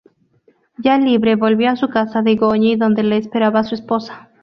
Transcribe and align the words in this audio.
Ya 0.79 0.97
libre 0.97 1.35
volvió 1.35 1.69
a 1.69 1.75
su 1.75 1.87
casa 1.89 2.23
de 2.23 2.35
Goñi 2.35 2.75
donde 2.75 3.03
le 3.03 3.17
esperaba 3.17 3.63
su 3.63 3.75
esposa. 3.75 4.31